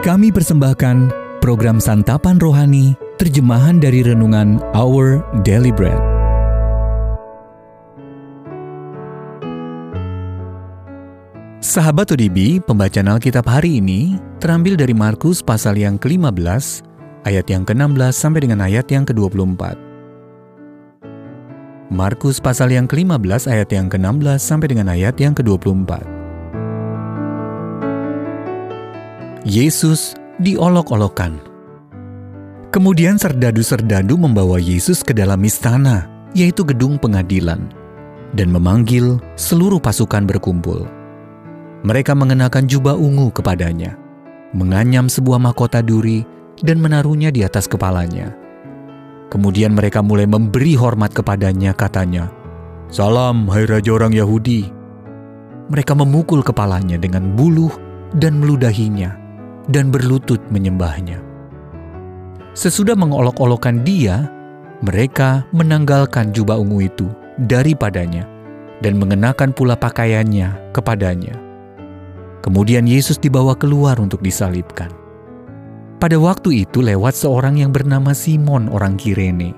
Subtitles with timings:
[0.00, 1.12] Kami persembahkan
[1.44, 6.00] program Santapan Rohani, terjemahan dari Renungan Our Daily Bread.
[11.60, 16.80] Sahabat ODB, pembacaan Alkitab hari ini terambil dari Markus pasal yang ke-15,
[17.28, 19.76] ayat yang ke-16 sampai dengan ayat yang ke-24.
[21.92, 26.19] Markus pasal yang ke-15 ayat yang ke-16 sampai dengan ayat yang ke-24.
[29.40, 31.40] Yesus diolok-olokkan.
[32.68, 36.04] Kemudian serdadu-serdadu membawa Yesus ke dalam istana,
[36.36, 37.72] yaitu gedung pengadilan,
[38.36, 40.84] dan memanggil seluruh pasukan berkumpul.
[41.88, 43.96] Mereka mengenakan jubah ungu kepadanya,
[44.52, 46.20] menganyam sebuah mahkota duri,
[46.60, 48.36] dan menaruhnya di atas kepalanya.
[49.32, 52.28] Kemudian mereka mulai memberi hormat kepadanya, katanya,
[52.92, 54.68] Salam, hai Raja orang Yahudi.
[55.72, 57.72] Mereka memukul kepalanya dengan buluh
[58.12, 59.19] dan meludahinya,
[59.70, 61.22] dan berlutut menyembahnya.
[62.52, 64.26] Sesudah mengolok-olokkan dia,
[64.82, 67.06] mereka menanggalkan jubah ungu itu
[67.46, 68.26] daripadanya
[68.82, 71.38] dan mengenakan pula pakaiannya kepadanya.
[72.40, 74.90] Kemudian Yesus dibawa keluar untuk disalibkan.
[76.00, 79.52] Pada waktu itu lewat seorang yang bernama Simon orang Kirene,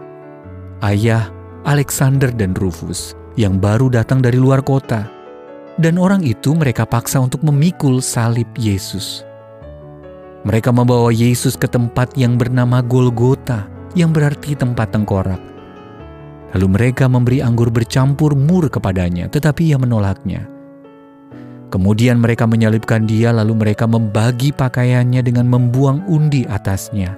[0.83, 1.31] ayah
[1.62, 5.06] Alexander dan Rufus yang baru datang dari luar kota.
[5.81, 9.25] Dan orang itu mereka paksa untuk memikul salib Yesus.
[10.43, 15.39] Mereka membawa Yesus ke tempat yang bernama Golgota, yang berarti tempat tengkorak.
[16.53, 20.51] Lalu mereka memberi anggur bercampur mur kepadanya, tetapi ia menolaknya.
[21.71, 27.17] Kemudian mereka menyalibkan dia, lalu mereka membagi pakaiannya dengan membuang undi atasnya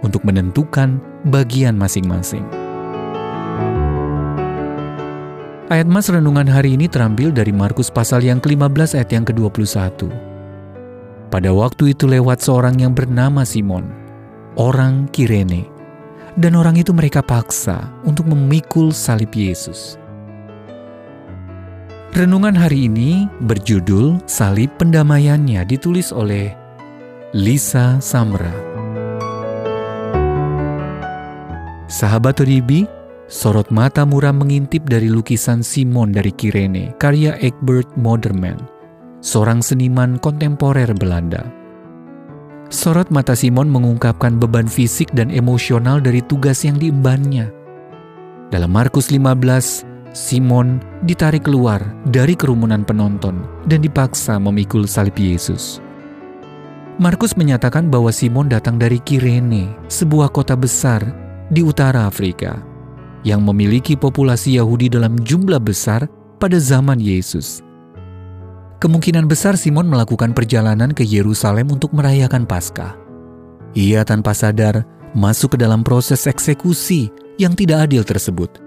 [0.00, 0.96] untuk menentukan
[1.28, 2.42] bagian masing-masing.
[5.70, 10.31] Ayat Mas Renungan hari ini terambil dari Markus pasal yang ke-15 ayat yang ke-21.
[11.32, 13.88] Pada waktu itu lewat seorang yang bernama Simon,
[14.60, 15.64] orang Kirene,
[16.36, 19.96] dan orang itu mereka paksa untuk memikul salib Yesus.
[22.12, 26.52] Renungan hari ini berjudul Salib Pendamaiannya ditulis oleh
[27.32, 28.52] Lisa Samra.
[31.88, 32.84] Sahabat Ribi,
[33.32, 38.81] sorot mata murah mengintip dari lukisan Simon dari Kirene, karya Egbert Moderman
[39.22, 41.46] seorang seniman kontemporer Belanda.
[42.68, 47.48] Sorot mata Simon mengungkapkan beban fisik dan emosional dari tugas yang diembannya.
[48.50, 55.80] Dalam Markus 15, Simon ditarik keluar dari kerumunan penonton dan dipaksa memikul salib Yesus.
[57.00, 61.00] Markus menyatakan bahwa Simon datang dari Kirene, sebuah kota besar
[61.48, 62.60] di utara Afrika,
[63.24, 66.04] yang memiliki populasi Yahudi dalam jumlah besar
[66.36, 67.64] pada zaman Yesus.
[68.82, 72.98] Kemungkinan besar Simon melakukan perjalanan ke Yerusalem untuk merayakan Paskah.
[73.78, 74.82] Ia tanpa sadar
[75.14, 77.06] masuk ke dalam proses eksekusi
[77.38, 78.58] yang tidak adil tersebut.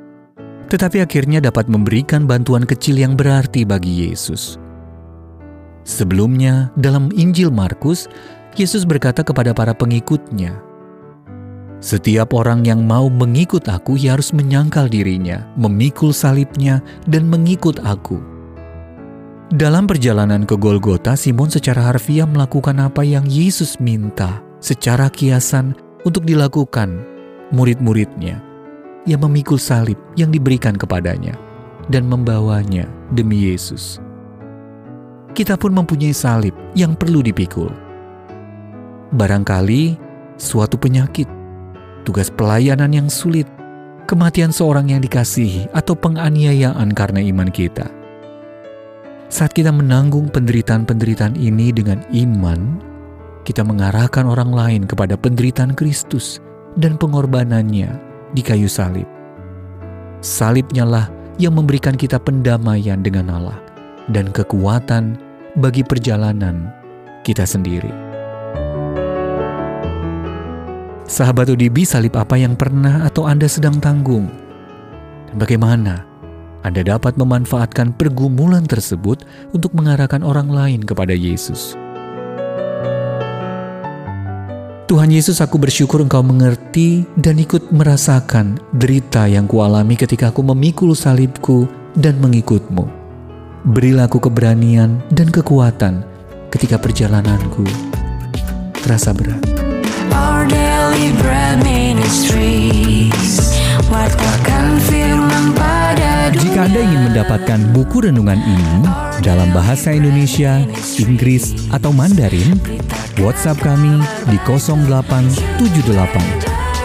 [0.72, 4.56] Tetapi akhirnya dapat memberikan bantuan kecil yang berarti bagi Yesus.
[5.84, 8.08] Sebelumnya, dalam Injil Markus,
[8.56, 10.56] Yesus berkata kepada para pengikutnya,
[11.84, 18.34] "Setiap orang yang mau mengikut Aku, ia harus menyangkal dirinya, memikul salibnya, dan mengikut Aku."
[19.53, 26.25] Dalam perjalanan ke Golgota, Simon secara harfiah melakukan apa yang Yesus minta secara kiasan untuk
[26.25, 27.06] dilakukan
[27.53, 28.41] murid-muridnya.
[29.05, 31.38] Ia memikul salib yang diberikan kepadanya
[31.94, 34.01] dan membawanya demi Yesus.
[35.38, 37.69] Kita pun mempunyai salib yang perlu dipikul.
[39.13, 39.94] Barangkali
[40.41, 41.29] suatu penyakit,
[42.01, 43.45] tugas pelayanan yang sulit,
[44.09, 47.85] kematian seorang yang dikasihi, atau penganiayaan karena iman kita–
[49.30, 52.78] saat kita menanggung penderitaan-penderitaan ini dengan iman,
[53.46, 56.41] kita mengarahkan orang lain kepada penderitaan Kristus
[56.78, 57.90] dan pengorbanannya
[58.38, 59.09] di kayu salib.
[60.22, 61.06] Salibnya lah
[61.38, 63.58] yang memberikan kita pendamaian dengan Allah
[64.14, 65.18] dan kekuatan
[65.58, 66.70] bagi perjalanan
[67.26, 67.90] kita sendiri.
[71.05, 74.26] Sahabat UDB, salib apa yang pernah atau Anda sedang tanggung?
[75.29, 76.02] Dan bagaimana
[76.66, 79.22] anda dapat memanfaatkan pergumulan tersebut
[79.53, 81.78] untuk mengarahkan orang lain kepada Yesus.
[84.90, 90.94] Tuhan Yesus, aku bersyukur Engkau mengerti dan ikut merasakan derita yang kualami ketika aku memikul
[90.97, 92.85] salibku dan mengikutmu.
[93.66, 96.06] Berilah aku keberanian dan kekuatan
[96.53, 97.66] ketika perjalananku
[98.85, 99.41] terasa berat.
[100.14, 103.58] Our daily bread ministries,
[106.35, 108.84] Jika Anda ingin mendapatkan buku renungan ini
[109.23, 110.67] dalam bahasa Indonesia,
[110.99, 112.59] Inggris, atau Mandarin,
[113.23, 115.32] WhatsApp kami di 0878